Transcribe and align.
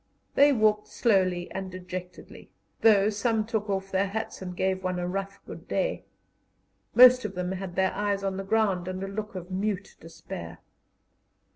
They 0.33 0.51
walked 0.51 0.87
slowly 0.87 1.51
and 1.51 1.69
dejectedly, 1.69 2.49
though 2.81 3.11
some 3.11 3.45
took 3.45 3.69
off 3.69 3.91
their 3.91 4.07
hats 4.07 4.41
and 4.41 4.57
gave 4.57 4.83
one 4.83 4.97
a 4.97 5.07
rough 5.07 5.39
"Good 5.45 5.67
day." 5.67 6.05
Most 6.95 7.23
of 7.23 7.35
them 7.35 7.51
had 7.51 7.75
their 7.75 7.93
eyes 7.93 8.23
on 8.23 8.37
the 8.37 8.43
ground 8.43 8.87
and 8.87 9.03
a 9.03 9.07
look 9.07 9.35
of 9.35 9.51
mute 9.51 9.97
despair. 9.99 10.57